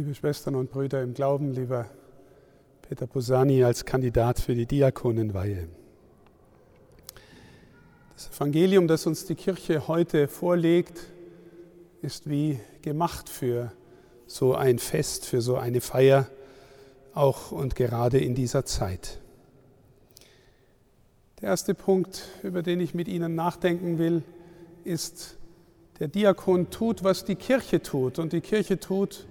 Liebe 0.00 0.14
Schwestern 0.14 0.54
und 0.54 0.70
Brüder 0.70 1.02
im 1.02 1.12
Glauben, 1.12 1.52
lieber 1.52 1.84
Peter 2.80 3.06
Posani 3.06 3.62
als 3.64 3.84
Kandidat 3.84 4.40
für 4.40 4.54
die 4.54 4.64
Diakonenweihe. 4.64 5.68
Das 8.14 8.30
Evangelium, 8.34 8.88
das 8.88 9.06
uns 9.06 9.26
die 9.26 9.34
Kirche 9.34 9.88
heute 9.88 10.26
vorlegt, 10.26 10.98
ist 12.00 12.30
wie 12.30 12.58
gemacht 12.80 13.28
für 13.28 13.72
so 14.26 14.54
ein 14.54 14.78
Fest, 14.78 15.26
für 15.26 15.42
so 15.42 15.56
eine 15.56 15.82
Feier, 15.82 16.30
auch 17.12 17.52
und 17.52 17.76
gerade 17.76 18.20
in 18.20 18.34
dieser 18.34 18.64
Zeit. 18.64 19.20
Der 21.42 21.50
erste 21.50 21.74
Punkt, 21.74 22.22
über 22.42 22.62
den 22.62 22.80
ich 22.80 22.94
mit 22.94 23.06
Ihnen 23.06 23.34
nachdenken 23.34 23.98
will, 23.98 24.22
ist, 24.82 25.36
der 25.98 26.08
Diakon 26.08 26.70
tut, 26.70 27.04
was 27.04 27.26
die 27.26 27.36
Kirche 27.36 27.82
tut 27.82 28.18
und 28.18 28.32
die 28.32 28.40
Kirche 28.40 28.80
tut, 28.80 29.26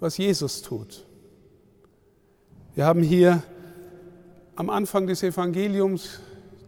was 0.00 0.18
Jesus 0.18 0.62
tut. 0.62 1.04
Wir 2.74 2.84
haben 2.84 3.02
hier 3.02 3.42
am 4.54 4.70
Anfang 4.70 5.06
des 5.06 5.22
Evangeliums 5.22 6.20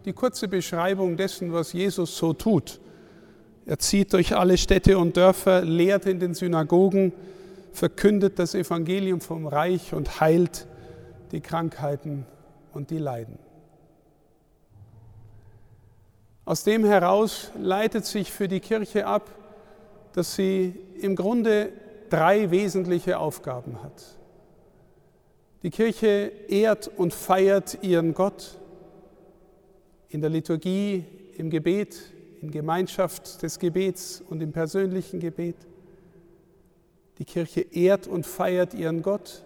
die 0.05 0.13
kurze 0.13 0.47
Beschreibung 0.47 1.17
dessen, 1.17 1.53
was 1.53 1.73
Jesus 1.73 2.17
so 2.17 2.33
tut. 2.33 2.79
Er 3.65 3.77
zieht 3.77 4.13
durch 4.13 4.35
alle 4.35 4.57
Städte 4.57 4.97
und 4.97 5.17
Dörfer, 5.17 5.61
lehrt 5.61 6.05
in 6.07 6.19
den 6.19 6.33
Synagogen, 6.33 7.13
verkündet 7.71 8.39
das 8.39 8.55
Evangelium 8.55 9.21
vom 9.21 9.45
Reich 9.45 9.93
und 9.93 10.19
heilt 10.19 10.65
die 11.31 11.41
Krankheiten 11.41 12.25
und 12.73 12.89
die 12.89 12.97
Leiden. 12.97 13.37
Aus 16.45 16.63
dem 16.63 16.83
heraus 16.83 17.51
leitet 17.59 18.05
sich 18.05 18.31
für 18.31 18.47
die 18.47 18.59
Kirche 18.59 19.05
ab, 19.05 19.29
dass 20.13 20.33
sie 20.33 20.73
im 20.99 21.15
Grunde 21.15 21.71
drei 22.09 22.51
wesentliche 22.51 23.19
Aufgaben 23.19 23.83
hat. 23.83 24.17
Die 25.63 25.69
Kirche 25.69 26.31
ehrt 26.47 26.87
und 26.87 27.13
feiert 27.13 27.83
ihren 27.83 28.13
Gott 28.13 28.57
in 30.09 30.21
der 30.21 30.29
Liturgie, 30.29 31.05
im 31.37 31.49
Gebet, 31.49 32.13
in 32.41 32.51
Gemeinschaft 32.51 33.41
des 33.43 33.59
Gebets 33.59 34.23
und 34.27 34.41
im 34.41 34.51
persönlichen 34.51 35.19
Gebet. 35.19 35.55
Die 37.17 37.25
Kirche 37.25 37.61
ehrt 37.61 38.07
und 38.07 38.25
feiert 38.25 38.73
ihren 38.73 39.01
Gott. 39.01 39.43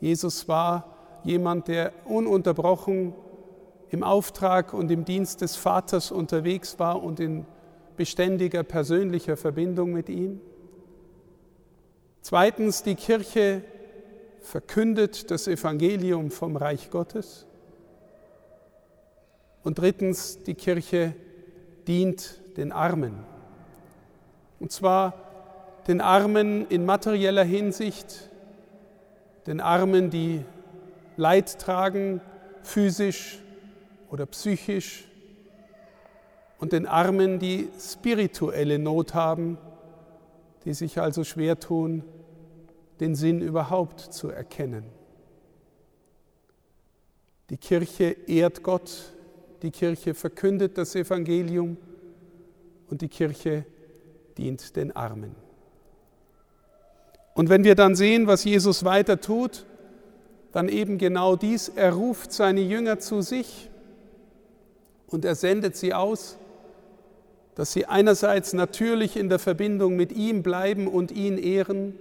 Jesus 0.00 0.48
war 0.48 1.20
jemand, 1.24 1.68
der 1.68 1.92
ununterbrochen 2.04 3.14
im 3.90 4.02
Auftrag 4.02 4.74
und 4.74 4.90
im 4.90 5.04
Dienst 5.04 5.40
des 5.40 5.56
Vaters 5.56 6.10
unterwegs 6.10 6.78
war 6.78 7.02
und 7.02 7.20
in 7.20 7.46
beständiger 7.96 8.62
persönlicher 8.62 9.36
Verbindung 9.36 9.92
mit 9.92 10.08
ihm. 10.08 10.40
Zweitens, 12.20 12.82
die 12.82 12.94
Kirche 12.94 13.62
verkündet 14.42 15.30
das 15.30 15.46
Evangelium 15.46 16.30
vom 16.30 16.56
Reich 16.56 16.90
Gottes. 16.90 17.46
Und 19.62 19.78
drittens, 19.78 20.42
die 20.44 20.54
Kirche 20.54 21.14
dient 21.86 22.40
den 22.56 22.72
Armen. 22.72 23.24
Und 24.60 24.72
zwar 24.72 25.14
den 25.86 26.00
Armen 26.00 26.66
in 26.68 26.84
materieller 26.84 27.44
Hinsicht, 27.44 28.30
den 29.46 29.60
Armen, 29.60 30.10
die 30.10 30.44
Leid 31.16 31.58
tragen, 31.58 32.20
physisch 32.62 33.38
oder 34.10 34.26
psychisch, 34.26 35.04
und 36.58 36.72
den 36.72 36.86
Armen, 36.86 37.38
die 37.38 37.68
spirituelle 37.78 38.78
Not 38.78 39.14
haben, 39.14 39.58
die 40.68 40.74
sich 40.74 41.00
also 41.00 41.24
schwer 41.24 41.58
tun, 41.58 42.04
den 43.00 43.14
Sinn 43.14 43.40
überhaupt 43.40 44.00
zu 44.00 44.28
erkennen. 44.28 44.84
Die 47.48 47.56
Kirche 47.56 48.14
ehrt 48.26 48.62
Gott, 48.62 49.14
die 49.62 49.70
Kirche 49.70 50.12
verkündet 50.12 50.76
das 50.76 50.94
Evangelium 50.94 51.78
und 52.90 53.00
die 53.00 53.08
Kirche 53.08 53.64
dient 54.36 54.76
den 54.76 54.94
Armen. 54.94 55.34
Und 57.32 57.48
wenn 57.48 57.64
wir 57.64 57.74
dann 57.74 57.96
sehen, 57.96 58.26
was 58.26 58.44
Jesus 58.44 58.84
weiter 58.84 59.22
tut, 59.22 59.64
dann 60.52 60.68
eben 60.68 60.98
genau 60.98 61.34
dies, 61.36 61.70
er 61.70 61.94
ruft 61.94 62.30
seine 62.30 62.60
Jünger 62.60 62.98
zu 62.98 63.22
sich 63.22 63.70
und 65.06 65.24
er 65.24 65.34
sendet 65.34 65.76
sie 65.76 65.94
aus, 65.94 66.36
dass 67.58 67.72
sie 67.72 67.86
einerseits 67.86 68.52
natürlich 68.52 69.16
in 69.16 69.28
der 69.28 69.40
Verbindung 69.40 69.96
mit 69.96 70.12
ihm 70.12 70.44
bleiben 70.44 70.86
und 70.86 71.10
ihn 71.10 71.36
ehren 71.36 71.98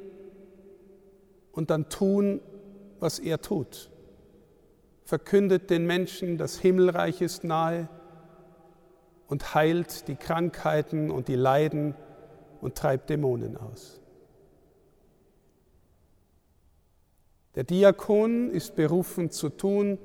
und 1.52 1.72
dann 1.72 1.90
tun, 1.90 2.42
was 3.00 3.18
er 3.18 3.42
tut. 3.42 3.90
Verkündet 5.04 5.72
den 5.72 5.88
Menschen, 5.88 6.38
das 6.38 6.60
Himmelreich 6.60 7.22
ist 7.22 7.44
nahe 7.44 7.90
und 9.26 9.56
heilt 9.56 10.08
die 10.08 10.16
Krankheiten 10.16 11.10
und 11.10 11.28
die 11.28 11.34
Leiden 11.34 11.96
und 12.62 12.76
treibt 12.76 13.10
Dämonen 13.10 13.58
aus. 13.58 14.00
Der 17.56 17.64
Diakon 17.64 18.52
ist 18.52 18.76
berufen 18.76 19.32
zu 19.32 19.50
tun, 19.50 19.98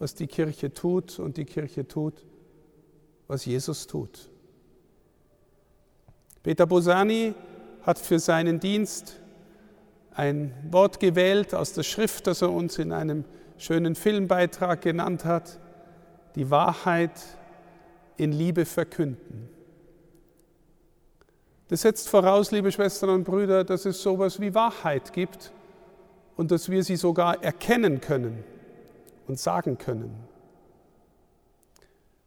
was 0.00 0.14
die 0.14 0.26
Kirche 0.26 0.74
tut 0.74 1.18
und 1.18 1.38
die 1.38 1.46
Kirche 1.46 1.88
tut, 1.88 2.26
was 3.26 3.46
Jesus 3.46 3.86
tut. 3.86 4.28
Peter 6.48 6.66
Bosani 6.66 7.34
hat 7.82 7.98
für 7.98 8.18
seinen 8.18 8.58
Dienst 8.58 9.20
ein 10.14 10.54
Wort 10.70 10.98
gewählt 10.98 11.54
aus 11.54 11.74
der 11.74 11.82
Schrift, 11.82 12.26
das 12.26 12.40
er 12.40 12.50
uns 12.50 12.78
in 12.78 12.90
einem 12.90 13.26
schönen 13.58 13.94
Filmbeitrag 13.94 14.80
genannt 14.80 15.26
hat, 15.26 15.58
die 16.36 16.50
Wahrheit 16.50 17.12
in 18.16 18.32
Liebe 18.32 18.64
verkünden. 18.64 19.50
Das 21.68 21.82
setzt 21.82 22.08
voraus, 22.08 22.50
liebe 22.50 22.72
Schwestern 22.72 23.10
und 23.10 23.24
Brüder, 23.24 23.62
dass 23.62 23.84
es 23.84 24.02
sowas 24.02 24.40
wie 24.40 24.54
Wahrheit 24.54 25.12
gibt 25.12 25.52
und 26.38 26.50
dass 26.50 26.70
wir 26.70 26.82
sie 26.82 26.96
sogar 26.96 27.44
erkennen 27.44 28.00
können 28.00 28.42
und 29.26 29.38
sagen 29.38 29.76
können. 29.76 30.14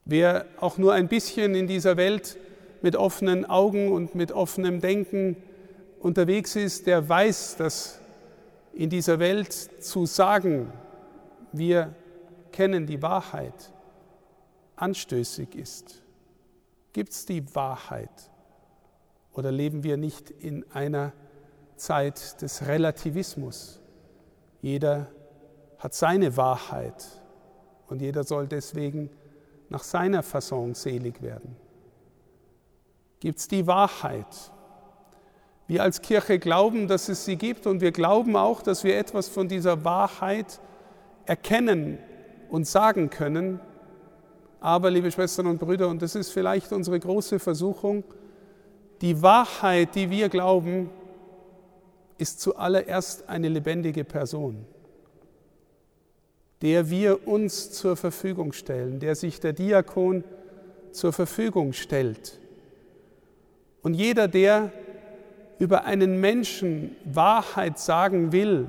Wer 0.06 0.46
auch 0.60 0.78
nur 0.78 0.94
ein 0.94 1.08
bisschen 1.08 1.56
in 1.56 1.66
dieser 1.66 1.98
Welt 1.98 2.38
mit 2.82 2.96
offenen 2.96 3.46
Augen 3.46 3.92
und 3.92 4.16
mit 4.16 4.32
offenem 4.32 4.82
Denken 4.82 5.38
unterwegs 6.00 6.56
ist, 6.56 6.88
der 6.88 7.08
weiß, 7.08 7.58
dass 7.58 8.00
in 8.74 8.90
dieser 8.90 9.20
Welt 9.20 9.54
zu 9.54 10.06
sagen, 10.06 10.72
wir 11.52 11.94
kennen 12.52 12.86
die 12.86 13.02
Wahrheit, 13.02 13.72
anstößig 14.76 15.56
ist. 15.56 16.02
Gibt 16.94 17.12
es 17.12 17.26
die 17.26 17.56
Wahrheit? 17.56 18.10
Oder 19.34 19.52
leben 19.52 19.84
wir 19.84 19.98
nicht 19.98 20.30
in 20.30 20.70
einer 20.72 21.14
Zeit 21.76 22.42
des 22.42 22.68
Relativismus? 22.68 23.80
Jeder 24.62 25.08
hat 25.78 25.94
seine 25.94 26.36
Wahrheit 26.38 27.06
und 27.88 28.02
jeder 28.02 28.24
soll 28.24 28.48
deswegen 28.48 29.10
nach 29.70 29.84
seiner 29.84 30.22
Fasson 30.22 30.74
selig 30.76 31.22
werden. 31.22 31.56
Gibt 33.22 33.38
es 33.38 33.48
die 33.48 33.68
Wahrheit? 33.68 34.26
Wir 35.68 35.84
als 35.84 36.02
Kirche 36.02 36.40
glauben, 36.40 36.88
dass 36.88 37.08
es 37.08 37.24
sie 37.24 37.38
gibt 37.38 37.66
und 37.68 37.80
wir 37.80 37.92
glauben 37.92 38.36
auch, 38.36 38.62
dass 38.62 38.84
wir 38.84 38.98
etwas 38.98 39.30
von 39.30 39.48
dieser 39.48 39.86
Wahrheit 39.86 40.60
erkennen 41.26 42.00
und 42.50 42.68
sagen 42.68 43.10
können. 43.10 43.60
Aber, 44.60 44.90
liebe 44.90 45.12
Schwestern 45.12 45.48
und 45.48 45.60
Brüder, 45.60 45.88
und 45.88 46.02
das 46.02 46.16
ist 46.16 46.32
vielleicht 46.32 46.74
unsere 46.74 47.00
große 47.00 47.40
Versuchung, 47.40 48.04
die 49.02 49.22
Wahrheit, 49.22 49.96
die 49.96 50.10
wir 50.10 50.28
glauben, 50.28 50.90
ist 52.18 52.42
zuallererst 52.42 53.30
eine 53.30 53.50
lebendige 53.50 54.04
Person, 54.04 54.66
der 56.62 56.90
wir 56.90 57.28
uns 57.28 57.72
zur 57.72 57.96
Verfügung 57.96 58.52
stellen, 58.52 59.00
der 59.00 59.16
sich 59.16 59.40
der 59.40 59.54
Diakon 59.54 60.24
zur 60.92 61.14
Verfügung 61.14 61.74
stellt. 61.74 62.41
Und 63.82 63.94
jeder, 63.94 64.28
der 64.28 64.72
über 65.60 65.86
einen 65.86 66.20
Menschen 66.20 66.96
Wahrheit 67.06 67.80
sagen 67.80 68.32
will, 68.32 68.68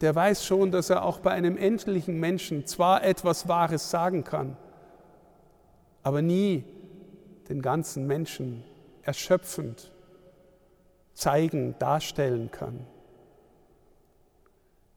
der 0.00 0.14
weiß 0.14 0.44
schon, 0.44 0.70
dass 0.70 0.90
er 0.90 1.04
auch 1.04 1.18
bei 1.18 1.30
einem 1.30 1.56
endlichen 1.56 2.18
Menschen 2.18 2.66
zwar 2.66 3.04
etwas 3.04 3.48
Wahres 3.48 3.90
sagen 3.90 4.24
kann, 4.24 4.56
aber 6.02 6.22
nie 6.22 6.64
den 7.48 7.60
ganzen 7.60 8.06
Menschen 8.06 8.64
erschöpfend 9.02 9.90
zeigen, 11.12 11.74
darstellen 11.78 12.50
kann. 12.50 12.86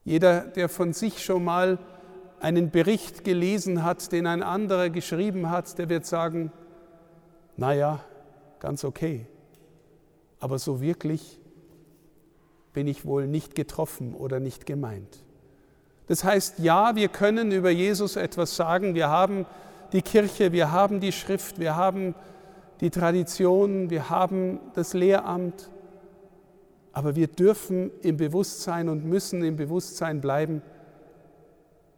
Jeder, 0.04 0.40
der 0.40 0.68
von 0.68 0.92
sich 0.92 1.22
schon 1.22 1.44
mal 1.44 1.78
einen 2.40 2.70
Bericht 2.70 3.24
gelesen 3.24 3.84
hat, 3.84 4.12
den 4.12 4.26
ein 4.26 4.42
anderer 4.42 4.90
geschrieben 4.90 5.50
hat, 5.50 5.78
der 5.78 5.88
wird 5.88 6.06
sagen, 6.06 6.52
naja, 7.56 8.00
ganz 8.64 8.82
okay 8.82 9.26
aber 10.44 10.58
so 10.58 10.82
wirklich 10.82 11.40
bin 12.74 12.86
ich 12.86 13.06
wohl 13.06 13.26
nicht 13.26 13.54
getroffen 13.54 14.14
oder 14.14 14.40
nicht 14.40 14.66
gemeint. 14.66 15.24
Das 16.06 16.22
heißt, 16.22 16.58
ja, 16.58 16.96
wir 16.96 17.08
können 17.08 17.50
über 17.50 17.70
Jesus 17.70 18.16
etwas 18.16 18.54
sagen. 18.54 18.94
Wir 18.94 19.08
haben 19.08 19.46
die 19.94 20.02
Kirche, 20.02 20.52
wir 20.52 20.70
haben 20.70 21.00
die 21.00 21.12
Schrift, 21.12 21.58
wir 21.58 21.76
haben 21.76 22.14
die 22.82 22.90
Tradition, 22.90 23.88
wir 23.88 24.10
haben 24.10 24.60
das 24.74 24.92
Lehramt. 24.92 25.70
Aber 26.92 27.16
wir 27.16 27.28
dürfen 27.28 27.90
im 28.02 28.18
Bewusstsein 28.18 28.90
und 28.90 29.06
müssen 29.06 29.42
im 29.42 29.56
Bewusstsein 29.56 30.20
bleiben, 30.20 30.60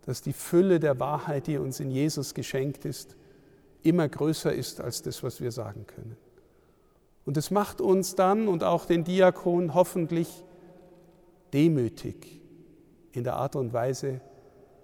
dass 0.02 0.22
die 0.22 0.32
Fülle 0.32 0.78
der 0.78 1.00
Wahrheit, 1.00 1.48
die 1.48 1.58
uns 1.58 1.80
in 1.80 1.90
Jesus 1.90 2.32
geschenkt 2.32 2.84
ist, 2.84 3.16
immer 3.82 4.08
größer 4.08 4.52
ist 4.52 4.80
als 4.80 5.02
das, 5.02 5.24
was 5.24 5.40
wir 5.40 5.50
sagen 5.50 5.84
können. 5.88 6.16
Und 7.26 7.36
es 7.36 7.50
macht 7.50 7.80
uns 7.80 8.14
dann 8.14 8.48
und 8.48 8.64
auch 8.64 8.86
den 8.86 9.04
Diakon 9.04 9.74
hoffentlich 9.74 10.44
demütig 11.52 12.40
in 13.12 13.24
der 13.24 13.34
Art 13.34 13.56
und 13.56 13.72
Weise, 13.72 14.20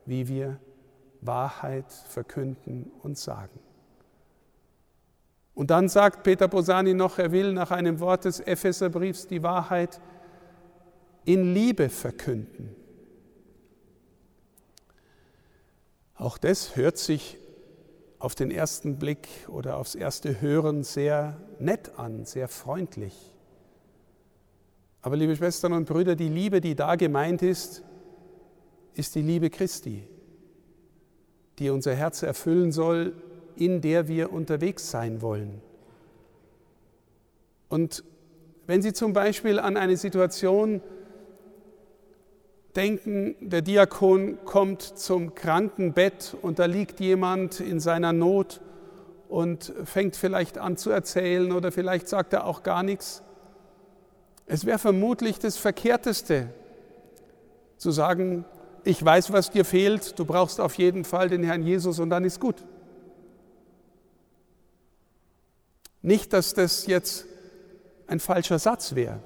wie 0.05 0.27
wir 0.27 0.59
Wahrheit 1.21 1.91
verkünden 1.91 2.91
und 3.03 3.17
sagen. 3.17 3.61
Und 5.55 5.71
dann 5.71 5.89
sagt 5.89 6.25
Peter 6.25 6.49
Bosani 6.49 6.95
noch, 6.95 7.19
er 7.19 7.31
will 7.31 7.53
nach 7.53 7.71
einem 7.71 8.01
Wort 8.01 8.25
des 8.25 8.41
Epheserbriefs 8.41 9.29
die 9.29 9.43
Wahrheit 9.43 10.01
in 11.25 11.55
Liebe 11.55 11.89
verkünden. 11.89 12.75
Auch 16.17 16.39
das 16.39 16.75
hört 16.75 16.99
sich 16.99 17.39
auf 18.23 18.37
den 18.37 18.53
ersten 18.53 19.01
Blick 19.01 19.27
oder 19.49 19.79
aufs 19.79 19.97
erste 19.97 20.41
Hören 20.41 20.85
sehr 20.85 21.37
nett 21.59 21.99
an, 21.99 22.25
sehr 22.25 22.47
freundlich. 22.47 23.15
Aber 25.01 25.17
liebe 25.17 25.35
Schwestern 25.35 25.73
und 25.73 25.89
Brüder, 25.89 26.15
die 26.15 26.29
Liebe, 26.29 26.61
die 26.61 26.77
da 26.77 26.95
gemeint 26.95 27.43
ist, 27.43 27.83
ist 28.95 29.17
die 29.17 29.23
Liebe 29.23 29.51
Christi, 29.51 30.07
die 31.59 31.71
unser 31.71 31.97
Herz 31.97 32.23
erfüllen 32.23 32.71
soll, 32.71 33.13
in 33.57 33.81
der 33.81 34.07
wir 34.07 34.33
unterwegs 34.33 34.89
sein 34.89 35.21
wollen. 35.21 35.61
Und 37.69 38.05
wenn 38.69 38.83
Sie 38.83 38.93
zum 38.93 39.13
Beispiel 39.13 39.59
an 39.59 39.77
eine 39.77 39.97
Situation 39.97 40.81
denken, 42.77 43.37
der 43.41 43.63
Diakon 43.63 44.39
kommt 44.45 44.83
zum 44.83 45.35
Krankenbett 45.35 46.37
und 46.41 46.59
da 46.59 46.67
liegt 46.67 47.01
jemand 47.01 47.61
in 47.61 47.81
seiner 47.81 48.13
Not 48.13 48.61
und 49.29 49.73
fängt 49.85 50.17
vielleicht 50.17 50.59
an 50.59 50.77
zu 50.77 50.91
erzählen 50.91 51.53
oder 51.53 51.73
vielleicht 51.73 52.09
sagt 52.09 52.33
er 52.33 52.47
auch 52.47 52.63
gar 52.63 52.83
nichts. 52.83 53.23
Es 54.47 54.67
wäre 54.67 54.79
vermutlich 54.79 55.39
das 55.39 55.57
Verkehrteste 55.57 56.49
zu 57.77 57.91
sagen, 57.91 58.45
ich 58.85 59.03
weiß, 59.05 59.33
was 59.33 59.51
dir 59.51 59.65
fehlt, 59.65 60.19
du 60.19 60.25
brauchst 60.25 60.61
auf 60.61 60.75
jeden 60.75 61.05
Fall 61.05 61.29
den 61.29 61.45
Herrn 61.45 61.63
Jesus 61.63 61.99
und 61.99 62.11
dann 62.11 62.25
ist 62.25 62.41
gut. 62.41 62.57
Nicht, 66.01 66.33
dass 66.33 66.53
das 66.55 66.87
jetzt 66.87 67.27
ein 68.09 68.19
falscher 68.19 68.59
Satz 68.59 68.95
wäre, 68.95 69.21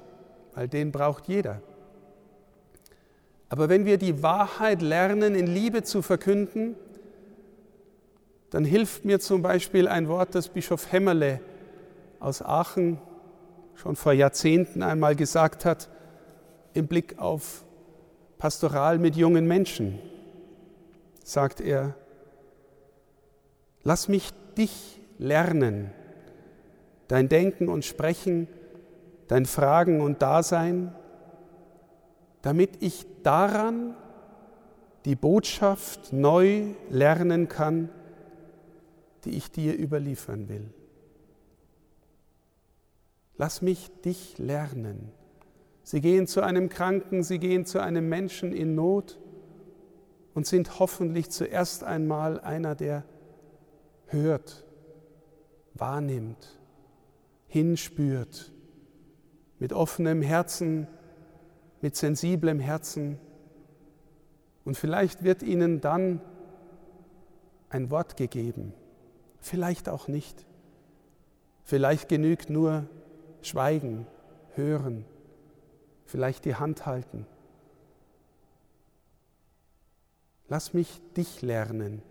weil 0.53 0.67
den 0.67 0.91
braucht 0.91 1.27
jeder. 1.27 1.61
Aber 3.49 3.69
wenn 3.69 3.85
wir 3.85 3.97
die 3.97 4.21
Wahrheit 4.23 4.81
lernen, 4.81 5.35
in 5.35 5.47
Liebe 5.47 5.83
zu 5.83 6.01
verkünden, 6.01 6.75
dann 8.49 8.65
hilft 8.65 9.05
mir 9.05 9.19
zum 9.19 9.41
Beispiel 9.41 9.87
ein 9.87 10.07
Wort, 10.07 10.35
das 10.35 10.49
Bischof 10.49 10.91
Hämmerle 10.91 11.39
aus 12.19 12.41
Aachen 12.41 12.99
schon 13.75 13.95
vor 13.95 14.13
Jahrzehnten 14.13 14.81
einmal 14.81 15.15
gesagt 15.15 15.65
hat, 15.65 15.89
im 16.73 16.87
Blick 16.87 17.19
auf 17.19 17.63
Pastoral 18.37 18.99
mit 18.99 19.15
jungen 19.15 19.47
Menschen, 19.47 19.99
sagt 21.23 21.61
er, 21.61 21.95
lass 23.83 24.07
mich 24.07 24.31
dich 24.57 24.99
lernen, 25.17 25.91
dein 27.07 27.29
Denken 27.29 27.67
und 27.67 27.85
Sprechen, 27.85 28.47
dein 29.27 29.45
Fragen 29.45 30.01
und 30.01 30.21
Dasein, 30.21 30.93
damit 32.47 32.81
ich 32.81 33.05
daran 33.23 33.93
die 35.03 35.17
Botschaft 35.17 36.13
neu 36.13 36.75
lernen 36.89 37.49
kann, 37.49 37.89
die 39.25 39.31
ich 39.31 39.51
dir 39.51 39.77
überliefern 39.77 40.47
will. 40.47 40.73
Lass 43.35 43.61
mich 43.61 43.91
dich 44.05 44.37
lernen. 44.37 45.11
Sie 45.83 45.99
gehen 45.99 46.25
zu 46.25 46.39
einem 46.39 46.69
Kranken, 46.69 47.21
sie 47.21 47.37
gehen 47.39 47.65
zu 47.65 47.79
einem 47.81 48.07
Menschen 48.07 48.53
in 48.53 48.75
Not 48.75 49.19
und 50.33 50.47
sind 50.47 50.79
hoffentlich 50.79 51.29
zuerst 51.29 51.83
einmal 51.83 52.39
einer, 52.39 52.75
der 52.75 53.03
hört, 54.05 54.65
wahrnimmt, 55.73 56.57
hinspürt, 57.47 58.53
mit 59.59 59.73
offenem 59.73 60.21
Herzen 60.21 60.87
mit 61.81 61.95
sensiblem 61.95 62.59
Herzen. 62.59 63.19
Und 64.65 64.77
vielleicht 64.77 65.23
wird 65.23 65.43
ihnen 65.43 65.81
dann 65.81 66.21
ein 67.69 67.89
Wort 67.89 68.17
gegeben, 68.17 68.73
vielleicht 69.39 69.89
auch 69.89 70.07
nicht. 70.07 70.45
Vielleicht 71.63 72.07
genügt 72.09 72.49
nur 72.49 72.87
Schweigen, 73.41 74.07
Hören, 74.55 75.05
vielleicht 76.05 76.45
die 76.45 76.55
Hand 76.55 76.85
halten. 76.85 77.25
Lass 80.49 80.73
mich 80.73 81.01
dich 81.15 81.41
lernen, 81.41 82.01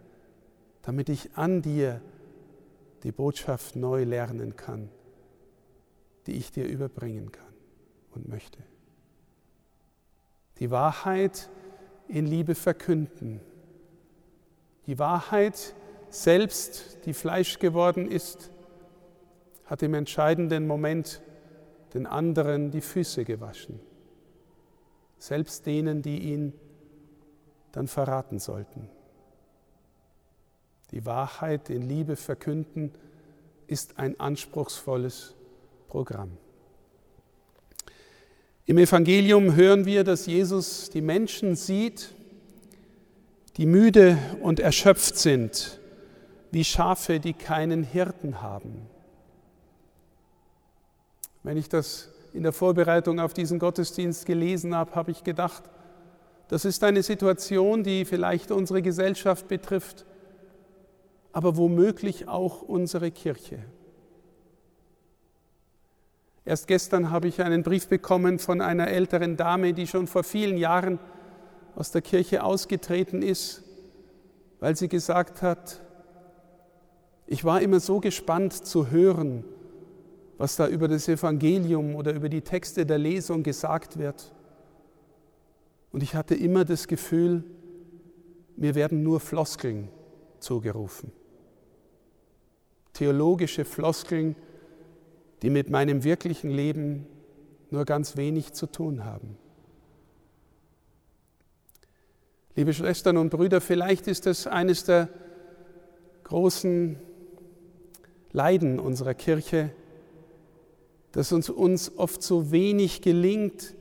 damit 0.83 1.09
ich 1.09 1.37
an 1.37 1.63
dir 1.63 2.03
die 3.03 3.13
Botschaft 3.13 3.77
neu 3.77 4.05
lernen 4.05 4.57
kann, 4.57 4.91
die 6.27 6.33
ich 6.33 6.53
dir 6.53 6.67
überbringen 6.67 7.33
kann 7.33 7.55
und 8.13 8.29
möchte 8.29 8.59
die 10.59 10.71
Wahrheit 10.71 11.49
in 12.09 12.27
Liebe 12.27 12.55
verkünden. 12.55 13.41
Die 14.87 14.99
Wahrheit 14.99 15.75
selbst, 16.09 17.05
die 17.05 17.15
Fleisch 17.15 17.59
geworden 17.59 18.11
ist, 18.11 18.51
hat 19.65 19.83
im 19.83 19.95
entscheidenden 19.95 20.67
Moment 20.67 21.21
den 21.95 22.07
anderen 22.07 22.71
die 22.71 22.81
Füße 22.81 23.25
gewaschen, 23.25 23.81
selbst 25.19 25.67
denen, 25.67 26.03
die 26.03 26.33
ihn 26.33 26.53
dann 27.73 27.89
verraten 27.89 28.39
sollten. 28.39 28.89
Die 30.93 31.05
Wahrheit 31.05 31.69
in 31.69 31.83
Liebe 31.83 32.17
verkünden 32.17 32.93
ist 33.67 33.99
ein 33.99 34.19
anspruchsvolles 34.21 35.35
Programm. 35.89 36.39
Im 38.69 38.79
Evangelium 38.79 39.55
hören 39.55 39.87
wir, 39.87 40.03
dass 40.03 40.27
Jesus 40.27 40.91
die 40.91 41.01
Menschen 41.01 41.55
sieht, 41.55 42.13
die 43.57 43.65
müde 43.65 44.19
und 44.43 44.59
erschöpft 44.59 45.17
sind, 45.17 45.79
wie 46.51 46.65
Schafe, 46.65 47.21
die 47.21 47.33
keinen 47.33 47.85
Hirten 47.85 48.43
haben. 48.43 48.89
Wenn 51.45 51.57
ich 51.57 51.69
das 51.69 52.11
in 52.33 52.43
der 52.43 52.53
Vorbereitung 52.53 53.21
auf 53.21 53.35
diesen 53.35 53.61
Gottesdienst 53.61 54.27
gelesen 54.27 54.75
habe, 54.75 54.97
habe 54.97 55.13
ich 55.13 55.23
gedacht, 55.23 55.63
das 56.49 56.65
ist 56.65 56.83
eine 56.83 57.05
Situation, 57.05 57.85
die 57.85 58.05
vielleicht 58.05 58.51
unsere 58.51 58.83
Gesellschaft 58.83 59.47
betrifft, 59.47 60.05
aber 61.33 61.57
womöglich 61.57 62.27
auch 62.27 62.63
unsere 62.63 63.13
Kirche. 63.13 63.61
Erst 66.47 66.69
gestern 66.69 67.11
habe 67.11 67.27
ich 67.27 67.43
einen 67.43 67.65
Brief 67.65 67.89
bekommen 67.89 68.39
von 68.39 68.61
einer 68.61 68.87
älteren 68.87 69.37
Dame, 69.37 69.75
die 69.75 69.89
schon 69.89 70.07
vor 70.07 70.23
vielen 70.23 70.57
Jahren 70.57 71.01
aus 71.75 71.91
der 71.91 72.03
Kirche 72.03 72.45
ausgetreten 72.45 73.21
ist, 73.21 73.65
weil 74.61 74.77
sie 74.77 74.89
gesagt 74.89 75.43
hat, 75.43 75.83
ich 77.27 77.45
war 77.45 77.61
immer 77.61 77.81
so 77.81 77.99
gespannt 77.99 78.53
zu 78.53 78.93
hören, 78.93 79.45
was 80.39 80.55
da 80.55 80.69
über 80.69 80.87
das 80.87 81.09
Evangelium 81.09 81.97
oder 81.97 82.13
über 82.15 82.29
die 82.29 82.43
Texte 82.43 82.87
der 82.87 82.99
Lesung 82.99 83.43
gesagt 83.43 83.99
wird. 83.99 84.33
Und 85.91 86.05
ich 86.05 86.15
hatte 86.15 86.37
immer 86.37 86.65
das 86.65 86.87
Gefühl, 86.87 87.43
mir 88.57 88.77
werden 88.77 89.03
nur 89.03 89.19
Floskeln 89.19 89.89
zugerufen. 90.39 91.11
Theologische 92.93 93.65
Floskeln, 93.65 94.37
die 95.43 95.51
mit 95.51 95.71
meinem 95.71 96.05
wirklichen 96.05 96.51
Leben 96.51 97.07
nur 97.71 97.85
ganz 97.85 98.17
wenig 98.17 98.53
zu 98.53 98.67
tun 98.67 99.05
haben. 99.05 99.37
Liebe 102.55 102.73
Schwestern 102.73 103.19
und 103.19 103.31
Brüder, 103.31 103.61
vielleicht 103.61 104.09
ist 104.09 104.27
es 104.27 104.47
eines 104.47 104.85
der 104.85 105.11
großen 106.25 106.99
Leiden 108.33 108.81
unserer 108.81 109.15
Kirche, 109.15 109.71
dass 111.13 111.33
uns, 111.33 111.51
uns 111.51 111.97
oft 111.97 112.23
so 112.23 112.51
wenig 112.51 113.03
gelingt, 113.03 113.75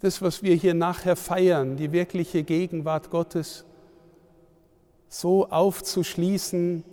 das, 0.00 0.20
was 0.20 0.42
wir 0.42 0.54
hier 0.54 0.74
nachher 0.74 1.16
feiern, 1.16 1.76
die 1.76 1.92
wirkliche 1.92 2.42
Gegenwart 2.42 3.10
Gottes, 3.10 3.64
so 5.08 5.48
aufzuschließen, 5.48 6.84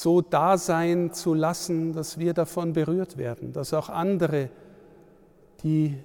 so 0.00 0.20
da 0.20 0.58
sein 0.58 1.12
zu 1.12 1.34
lassen, 1.34 1.92
dass 1.92 2.20
wir 2.20 2.32
davon 2.32 2.72
berührt 2.72 3.16
werden, 3.18 3.52
dass 3.52 3.74
auch 3.74 3.88
andere, 3.88 4.48
die 5.64 5.98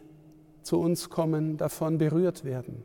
zu 0.63 0.79
uns 0.79 1.12
kommen, 1.12 1.57
davon 1.57 2.00
berührt 2.00 2.43
werden. 2.43 2.81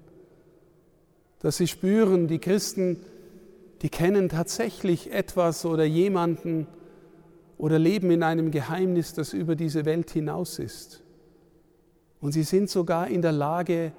Dass 1.39 1.57
sie 1.57 1.67
spüren, 1.67 2.29
die 2.29 2.41
Christen, 2.41 3.01
die 3.81 3.89
kennen 3.89 4.29
tatsächlich 4.29 5.11
etwas 5.11 5.65
oder 5.65 5.85
jemanden 5.85 6.67
oder 7.57 7.79
leben 7.79 8.11
in 8.11 8.23
einem 8.23 8.51
Geheimnis, 8.51 9.15
das 9.15 9.33
über 9.33 9.57
diese 9.57 9.87
Welt 9.87 10.11
hinaus 10.11 10.59
ist. 10.59 11.03
Und 12.21 12.33
sie 12.33 12.43
sind 12.43 12.69
sogar 12.69 13.09
in 13.09 13.23
der 13.23 13.33
Lage, 13.33 13.93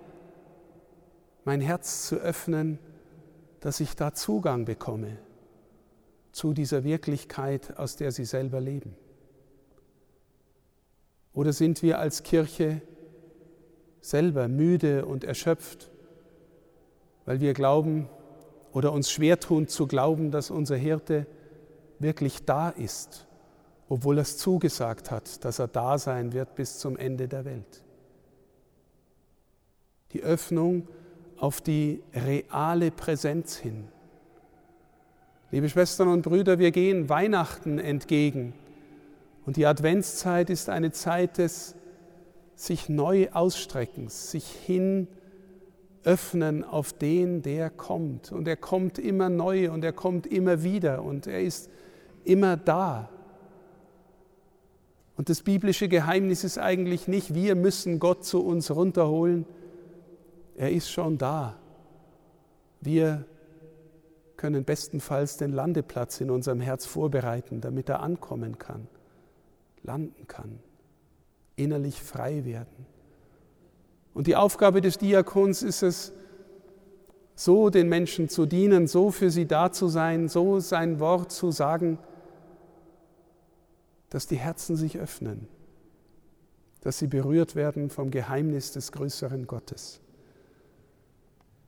mein 1.43 1.59
Herz 1.61 2.05
zu 2.05 2.17
öffnen, 2.17 2.77
dass 3.61 3.79
ich 3.79 3.95
da 3.95 4.13
Zugang 4.13 4.65
bekomme 4.65 5.17
zu 6.31 6.53
dieser 6.53 6.83
Wirklichkeit, 6.83 7.77
aus 7.77 7.95
der 7.95 8.11
sie 8.11 8.25
selber 8.25 8.61
leben. 8.61 8.95
Oder 11.33 11.53
sind 11.53 11.81
wir 11.81 11.99
als 11.99 12.23
Kirche 12.23 12.81
selber 14.01 14.47
müde 14.47 15.05
und 15.05 15.23
erschöpft, 15.23 15.91
weil 17.25 17.39
wir 17.39 17.53
glauben 17.53 18.09
oder 18.71 18.91
uns 18.91 19.11
schwer 19.11 19.39
tun 19.39 19.67
zu 19.67 19.87
glauben, 19.87 20.31
dass 20.31 20.51
unser 20.51 20.75
Hirte 20.75 21.25
wirklich 21.99 22.45
da 22.45 22.69
ist, 22.69 23.27
obwohl 23.87 24.17
er 24.17 24.21
es 24.21 24.37
zugesagt 24.37 25.11
hat, 25.11 25.43
dass 25.43 25.59
er 25.59 25.67
da 25.67 25.97
sein 25.97 26.33
wird 26.33 26.55
bis 26.55 26.79
zum 26.79 26.97
Ende 26.97 27.27
der 27.27 27.45
Welt. 27.45 27.83
Die 30.11 30.23
Öffnung 30.23 30.87
auf 31.37 31.61
die 31.61 32.03
reale 32.13 32.91
Präsenz 32.91 33.57
hin. 33.57 33.87
Liebe 35.51 35.67
Schwestern 35.67 36.09
und 36.09 36.21
Brüder, 36.21 36.59
wir 36.59 36.69
gehen 36.69 37.09
Weihnachten 37.09 37.79
entgegen 37.79 38.53
und 39.47 39.57
die 39.57 39.65
Adventszeit 39.65 40.51
ist 40.51 40.69
eine 40.69 40.91
Zeit 40.91 41.39
des 41.39 41.73
sich 42.53 42.87
neu 42.87 43.29
Ausstreckens, 43.31 44.29
sich 44.29 44.45
hin 44.45 45.07
öffnen 46.03 46.63
auf 46.63 46.93
den, 46.93 47.41
der 47.41 47.71
kommt. 47.71 48.31
Und 48.31 48.47
er 48.47 48.57
kommt 48.57 48.99
immer 48.99 49.29
neu 49.29 49.71
und 49.71 49.83
er 49.83 49.91
kommt 49.91 50.27
immer 50.27 50.61
wieder 50.61 51.01
und 51.03 51.25
er 51.25 51.41
ist 51.41 51.71
immer 52.25 52.55
da. 52.55 53.09
Und 55.17 55.29
das 55.29 55.41
biblische 55.41 55.87
Geheimnis 55.87 56.43
ist 56.43 56.59
eigentlich 56.59 57.07
nicht, 57.07 57.33
wir 57.33 57.55
müssen 57.55 57.99
Gott 57.99 58.23
zu 58.23 58.45
uns 58.45 58.69
runterholen. 58.69 59.47
Er 60.55 60.71
ist 60.71 60.91
schon 60.91 61.17
da. 61.17 61.57
Wir 62.81 63.25
können 64.39 64.63
bestenfalls 64.63 65.37
den 65.37 65.51
Landeplatz 65.51 66.19
in 66.21 66.31
unserem 66.31 66.61
Herz 66.61 66.87
vorbereiten, 66.87 67.61
damit 67.61 67.89
er 67.89 68.01
ankommen 68.01 68.57
kann, 68.57 68.87
landen 69.83 70.27
kann 70.27 70.59
innerlich 71.59 72.01
frei 72.01 72.45
werden. 72.45 72.85
Und 74.13 74.27
die 74.27 74.35
Aufgabe 74.35 74.81
des 74.81 74.97
Diakons 74.97 75.61
ist 75.61 75.83
es, 75.83 76.13
so 77.35 77.69
den 77.69 77.87
Menschen 77.87 78.27
zu 78.27 78.45
dienen, 78.45 78.87
so 78.87 79.11
für 79.11 79.29
sie 79.29 79.45
da 79.45 79.71
zu 79.71 79.87
sein, 79.87 80.27
so 80.27 80.59
sein 80.59 80.99
Wort 80.99 81.31
zu 81.31 81.51
sagen, 81.51 81.99
dass 84.09 84.27
die 84.27 84.37
Herzen 84.37 84.75
sich 84.75 84.97
öffnen, 84.97 85.47
dass 86.81 86.97
sie 86.97 87.07
berührt 87.07 87.55
werden 87.55 87.89
vom 87.89 88.11
Geheimnis 88.11 88.71
des 88.71 88.91
größeren 88.91 89.47
Gottes. 89.47 90.01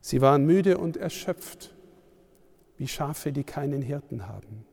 Sie 0.02 0.20
waren 0.20 0.46
müde 0.46 0.78
und 0.78 0.98
erschöpft, 0.98 1.74
wie 2.82 2.88
Schafe, 2.88 3.32
die 3.32 3.44
keinen 3.44 3.84
Hirten 3.84 4.28
haben. 4.28 4.66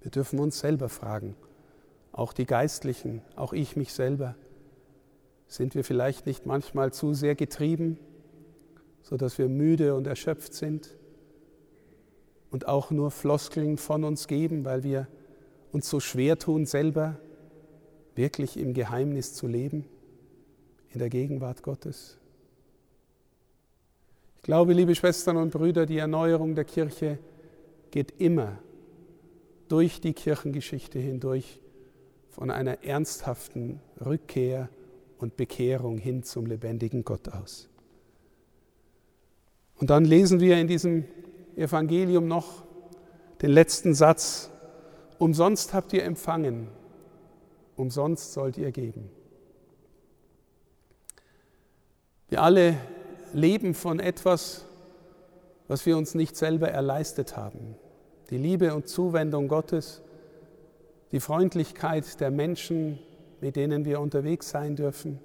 Wir 0.00 0.12
dürfen 0.12 0.38
uns 0.38 0.60
selber 0.60 0.88
fragen, 0.88 1.34
auch 2.12 2.32
die 2.32 2.46
Geistlichen, 2.46 3.22
auch 3.34 3.52
ich 3.52 3.74
mich 3.74 3.92
selber, 3.92 4.36
sind 5.48 5.74
wir 5.74 5.82
vielleicht 5.82 6.26
nicht 6.26 6.46
manchmal 6.46 6.92
zu 6.92 7.12
sehr 7.12 7.34
getrieben, 7.34 7.98
sodass 9.02 9.36
wir 9.36 9.48
müde 9.48 9.96
und 9.96 10.06
erschöpft 10.06 10.54
sind 10.54 10.96
und 12.52 12.68
auch 12.68 12.92
nur 12.92 13.10
Floskeln 13.10 13.76
von 13.76 14.04
uns 14.04 14.28
geben, 14.28 14.64
weil 14.64 14.84
wir 14.84 15.08
uns 15.72 15.90
so 15.90 15.98
schwer 15.98 16.38
tun, 16.38 16.66
selber 16.66 17.18
wirklich 18.14 18.56
im 18.56 18.74
Geheimnis 18.74 19.34
zu 19.34 19.48
leben, 19.48 19.86
in 20.90 21.00
der 21.00 21.10
Gegenwart 21.10 21.64
Gottes. 21.64 22.19
Ich 24.40 24.44
glaube, 24.44 24.72
liebe 24.72 24.94
Schwestern 24.94 25.36
und 25.36 25.50
Brüder, 25.50 25.84
die 25.84 25.98
Erneuerung 25.98 26.54
der 26.54 26.64
Kirche 26.64 27.18
geht 27.90 28.18
immer 28.18 28.58
durch 29.68 30.00
die 30.00 30.14
Kirchengeschichte 30.14 30.98
hindurch 30.98 31.60
von 32.30 32.50
einer 32.50 32.82
ernsthaften 32.82 33.80
Rückkehr 34.02 34.70
und 35.18 35.36
Bekehrung 35.36 35.98
hin 35.98 36.22
zum 36.22 36.46
lebendigen 36.46 37.04
Gott 37.04 37.28
aus. 37.28 37.68
Und 39.76 39.90
dann 39.90 40.06
lesen 40.06 40.40
wir 40.40 40.58
in 40.58 40.68
diesem 40.68 41.04
Evangelium 41.54 42.26
noch 42.26 42.64
den 43.42 43.50
letzten 43.50 43.92
Satz, 43.92 44.50
umsonst 45.18 45.74
habt 45.74 45.92
ihr 45.92 46.02
empfangen, 46.02 46.68
umsonst 47.76 48.32
sollt 48.32 48.56
ihr 48.56 48.72
geben. 48.72 49.10
Wir 52.30 52.42
alle 52.42 52.76
leben 53.32 53.74
von 53.74 54.00
etwas, 54.00 54.64
was 55.68 55.86
wir 55.86 55.96
uns 55.96 56.14
nicht 56.14 56.36
selber 56.36 56.68
erleistet 56.68 57.36
haben. 57.36 57.76
Die 58.30 58.38
Liebe 58.38 58.74
und 58.74 58.88
Zuwendung 58.88 59.48
Gottes 59.48 60.02
die 61.12 61.20
Freundlichkeit 61.20 62.20
der 62.20 62.30
Menschen, 62.30 62.98
mit 63.40 63.56
denen 63.56 63.84
wir 63.84 64.00
unterwegs 64.00 64.50
sein 64.50 64.76
dürfen, 64.76 65.18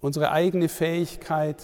unsere 0.00 0.32
eigene 0.32 0.68
Fähigkeit 0.68 1.62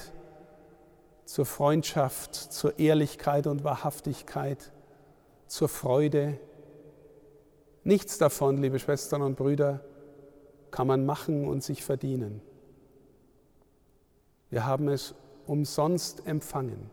zur 1.24 1.46
Freundschaft, 1.46 2.34
zur 2.34 2.78
Ehrlichkeit 2.78 3.46
und 3.46 3.64
Wahrhaftigkeit, 3.64 4.72
zur 5.46 5.68
Freude. 5.68 6.38
Nichts 7.82 8.18
davon, 8.18 8.58
liebe 8.58 8.78
Schwestern 8.78 9.22
und 9.22 9.36
Brüder, 9.36 9.80
kann 10.70 10.86
man 10.86 11.04
machen 11.04 11.48
und 11.48 11.64
sich 11.64 11.82
verdienen. 11.82 12.40
Wir 14.50 14.66
haben 14.66 14.88
es 14.88 15.14
umsonst 15.46 16.26
empfangen. 16.26 16.90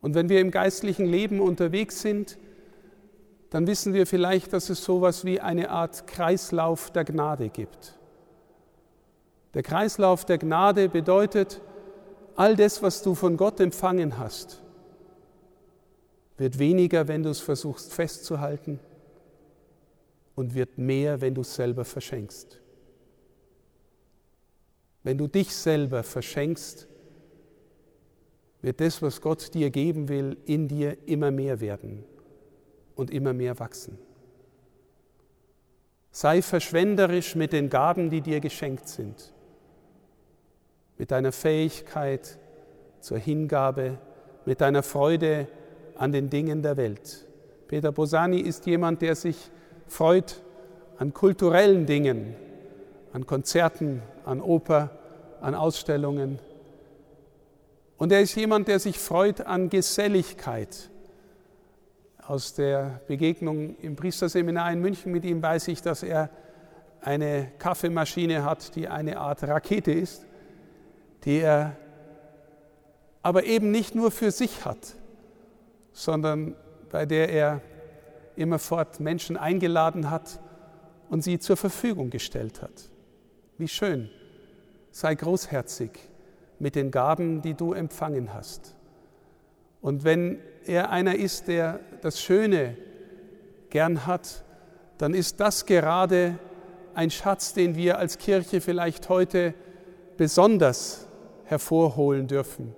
Und 0.00 0.14
wenn 0.14 0.28
wir 0.28 0.40
im 0.40 0.50
geistlichen 0.50 1.06
Leben 1.06 1.40
unterwegs 1.40 2.02
sind, 2.02 2.38
dann 3.50 3.66
wissen 3.66 3.94
wir 3.94 4.06
vielleicht, 4.06 4.52
dass 4.52 4.68
es 4.68 4.84
so 4.84 4.98
etwas 4.98 5.24
wie 5.24 5.40
eine 5.40 5.70
Art 5.70 6.06
Kreislauf 6.06 6.90
der 6.90 7.04
Gnade 7.04 7.48
gibt. 7.48 7.98
Der 9.54 9.62
Kreislauf 9.62 10.24
der 10.24 10.38
Gnade 10.38 10.88
bedeutet, 10.88 11.60
all 12.34 12.56
das, 12.56 12.82
was 12.82 13.02
du 13.02 13.14
von 13.14 13.36
Gott 13.36 13.60
empfangen 13.60 14.18
hast, 14.18 14.60
wird 16.36 16.58
weniger, 16.58 17.06
wenn 17.06 17.22
du 17.22 17.30
es 17.30 17.40
versuchst 17.40 17.94
festzuhalten 17.94 18.80
und 20.34 20.54
wird 20.54 20.78
mehr, 20.78 21.20
wenn 21.20 21.34
du 21.34 21.42
es 21.42 21.54
selber 21.54 21.84
verschenkst. 21.84 22.60
Wenn 25.04 25.18
du 25.18 25.28
dich 25.28 25.54
selber 25.54 26.02
verschenkst, 26.02 26.88
wird 28.62 28.80
das, 28.80 29.02
was 29.02 29.20
Gott 29.20 29.52
dir 29.52 29.70
geben 29.70 30.08
will, 30.08 30.38
in 30.46 30.66
dir 30.66 30.96
immer 31.06 31.30
mehr 31.30 31.60
werden 31.60 32.02
und 32.96 33.10
immer 33.10 33.34
mehr 33.34 33.58
wachsen. 33.58 33.98
Sei 36.10 36.40
verschwenderisch 36.40 37.36
mit 37.36 37.52
den 37.52 37.68
Gaben, 37.68 38.08
die 38.08 38.22
dir 38.22 38.40
geschenkt 38.40 38.88
sind, 38.88 39.34
mit 40.96 41.10
deiner 41.10 41.32
Fähigkeit 41.32 42.38
zur 43.00 43.18
Hingabe, 43.18 43.98
mit 44.46 44.62
deiner 44.62 44.82
Freude 44.82 45.48
an 45.96 46.12
den 46.12 46.30
Dingen 46.30 46.62
der 46.62 46.78
Welt. 46.78 47.26
Peter 47.68 47.92
Bosani 47.92 48.40
ist 48.40 48.64
jemand, 48.64 49.02
der 49.02 49.16
sich 49.16 49.50
freut 49.86 50.40
an 50.96 51.12
kulturellen 51.12 51.84
Dingen, 51.84 52.36
an 53.14 53.26
Konzerten, 53.26 54.02
an 54.24 54.40
Oper, 54.40 54.90
an 55.40 55.54
Ausstellungen. 55.54 56.40
Und 57.96 58.10
er 58.10 58.20
ist 58.20 58.34
jemand, 58.34 58.66
der 58.66 58.80
sich 58.80 58.98
freut 58.98 59.40
an 59.40 59.70
Geselligkeit, 59.70 60.90
aus 62.26 62.54
der 62.54 63.00
Begegnung 63.06 63.76
im 63.76 63.94
Priesterseminar 63.94 64.72
in 64.72 64.80
München 64.80 65.12
mit 65.12 65.24
ihm 65.24 65.42
weiß 65.42 65.68
ich, 65.68 65.80
dass 65.80 66.02
er 66.02 66.28
eine 67.02 67.52
Kaffeemaschine 67.58 68.44
hat, 68.44 68.74
die 68.74 68.88
eine 68.88 69.18
Art 69.18 69.44
Rakete 69.44 69.92
ist, 69.92 70.26
die 71.24 71.38
er 71.38 71.76
aber 73.22 73.44
eben 73.44 73.70
nicht 73.70 73.94
nur 73.94 74.10
für 74.10 74.32
sich 74.32 74.64
hat, 74.64 74.96
sondern 75.92 76.56
bei 76.90 77.06
der 77.06 77.28
er 77.28 77.60
immerfort 78.34 78.98
Menschen 78.98 79.36
eingeladen 79.36 80.10
hat 80.10 80.40
und 81.10 81.22
sie 81.22 81.38
zur 81.38 81.56
Verfügung 81.56 82.10
gestellt 82.10 82.60
hat. 82.60 82.90
Wie 83.56 83.68
schön. 83.68 84.10
Sei 84.90 85.14
großherzig 85.14 85.90
mit 86.58 86.74
den 86.74 86.90
Gaben, 86.90 87.40
die 87.42 87.54
du 87.54 87.72
empfangen 87.72 88.34
hast. 88.34 88.74
Und 89.80 90.02
wenn 90.02 90.40
er 90.66 90.90
einer 90.90 91.14
ist, 91.16 91.46
der 91.46 91.80
das 92.00 92.20
Schöne 92.20 92.76
gern 93.70 94.06
hat, 94.06 94.44
dann 94.98 95.14
ist 95.14 95.40
das 95.40 95.66
gerade 95.66 96.38
ein 96.94 97.10
Schatz, 97.10 97.52
den 97.52 97.76
wir 97.76 97.98
als 97.98 98.18
Kirche 98.18 98.60
vielleicht 98.60 99.08
heute 99.08 99.54
besonders 100.16 101.06
hervorholen 101.44 102.26
dürfen. 102.26 102.74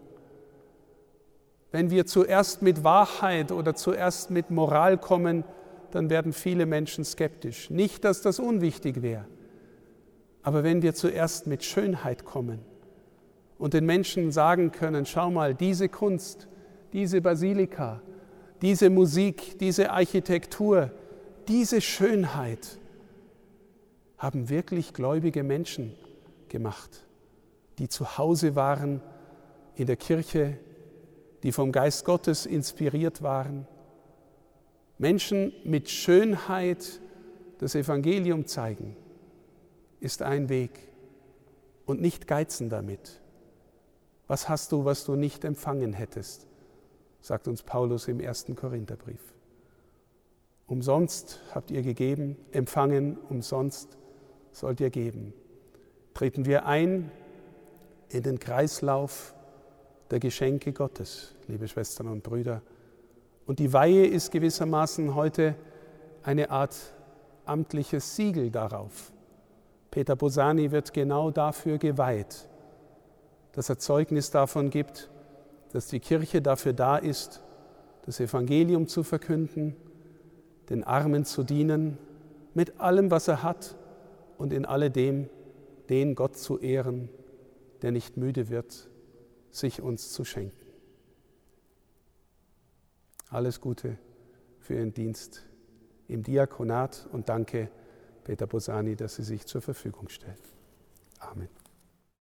Wenn 1.71 1.91
wir 1.91 2.07
zuerst 2.07 2.63
mit 2.63 2.85
Wahrheit 2.85 3.53
oder 3.53 3.75
zuerst 3.75 4.31
mit 4.31 4.51
Moral 4.51 4.99
kommen, 4.99 5.45
dann 5.91 6.11
werden 6.11 6.33
viele 6.33 6.67
Menschen 6.67 7.05
skeptisch. 7.05 7.71
Nicht, 7.71 8.05
dass 8.05 8.23
das 8.23 8.39
unwichtig 8.39 9.03
wäre, 9.03 9.27
aber 10.47 10.63
wenn 10.63 10.81
wir 10.81 10.95
zuerst 10.95 11.49
mit 11.49 11.65
Schönheit 11.65 12.25
kommen 12.25 12.61
und 13.59 13.75
den 13.75 13.85
Menschen 13.85 14.31
sagen 14.31 14.71
können, 14.71 15.05
schau 15.05 15.29
mal, 15.29 15.57
diese 15.57 15.89
Kunst, 15.89 16.47
diese 16.93 17.21
Basilika, 17.21 18.01
diese 18.63 18.89
Musik, 18.89 19.59
diese 19.59 19.91
Architektur, 19.91 20.93
diese 21.49 21.81
Schönheit 21.81 22.79
haben 24.19 24.49
wirklich 24.49 24.95
gläubige 24.95 25.43
Menschen 25.43 25.97
gemacht, 26.49 27.05
die 27.81 27.89
zu 27.89 28.17
Hause 28.17 28.55
waren 28.55 29.03
in 29.75 29.89
der 29.89 29.97
Kirche, 29.97 30.59
die 31.43 31.51
vom 31.51 31.73
Geist 31.73 32.05
Gottes 32.05 32.47
inspiriert 32.47 33.21
waren. 33.21 33.67
Menschen 34.97 35.53
mit 35.65 35.91
Schönheit 35.91 37.01
das 37.59 37.75
Evangelium 37.75 38.47
zeigen, 38.47 38.97
ist 40.01 40.23
ein 40.23 40.49
Weg 40.49 40.71
und 41.85 42.01
nicht 42.01 42.27
geizen 42.27 42.69
damit. 42.69 43.21
Was 44.27 44.49
hast 44.49 44.73
du, 44.73 44.85
was 44.85 45.05
du 45.05 45.15
nicht 45.15 45.45
empfangen 45.45 45.93
hättest? 45.93 46.47
sagt 47.21 47.49
uns 47.49 47.63
Paulus 47.63 48.07
im 48.07 48.21
ersten 48.21 48.55
Korintherbrief. 48.55 49.35
Umsonst 50.69 51.41
habt 51.55 51.71
ihr 51.71 51.83
gegeben, 51.83 52.37
empfangen, 52.53 53.19
umsonst 53.29 53.97
sollt 54.53 54.81
ihr 54.81 54.91
geben. 54.91 55.33
Treten 56.15 56.45
wir 56.47 56.67
ein 56.67 57.11
in 58.09 58.23
den 58.23 58.39
Kreislauf 58.39 59.35
der 60.11 60.21
Geschenke 60.21 60.73
Gottes, 60.73 61.35
liebe 61.49 61.67
Schwestern 61.67 62.09
und 62.09 62.23
Brüder. 62.23 62.63
Und 63.45 63.59
die 63.59 63.73
Weihe 63.73 64.07
ist 64.07 64.31
gewissermaßen 64.31 65.15
heute 65.15 65.57
eine 66.23 66.51
Art 66.51 66.77
amtliches 67.45 68.17
Siegel 68.17 68.51
darauf. 68.51 69.13
Peter 69.97 70.15
Bosani 70.15 70.73
wird 70.73 70.93
genau 70.93 71.31
dafür 71.31 71.79
geweiht, 71.79 72.51
dass 73.53 73.71
er 73.71 73.79
Zeugnis 73.79 74.31
davon 74.31 74.69
gibt, 74.69 75.09
dass 75.73 75.87
die 75.87 76.01
Kirche 76.01 76.43
dafür 76.43 76.75
da 76.75 76.99
ist, 76.99 77.43
das 78.05 78.21
Evangelium 78.21 78.89
zu 78.89 79.03
verkünden, 79.03 79.75
den 80.69 80.85
Armen 80.85 81.25
zu 81.25 81.45
dienen, 81.45 81.97
mit 82.53 82.79
allem, 82.79 83.11
was 83.11 83.27
er 83.27 83.43
hat 83.43 83.75
und 84.37 84.53
in 84.53 84.67
alledem 84.67 85.31
den 85.89 86.15
Gott 86.15 86.37
zu 86.37 86.59
ehren, 86.59 87.09
der 87.81 87.91
nicht 87.91 88.19
müde 88.19 88.51
wird, 88.51 88.91
sich 89.51 89.81
uns 89.81 90.13
zu 90.13 90.27
schenken. 90.27 90.67
Alles 93.31 93.63
Gute 93.63 93.97
für 94.59 94.75
Ihren 94.75 94.93
Dienst 94.93 95.47
im 96.07 96.23
Diakonat 96.23 97.09
und 97.13 97.31
danke 97.31 97.71
Peter 98.27 98.49
Bosani, 98.49 98.97
dass 98.97 99.15
Sie 99.15 99.23
sich 99.23 99.47
zur 99.47 99.63
Verfügung 99.63 100.09
stellen. 100.09 100.35
Amen. 101.21 101.49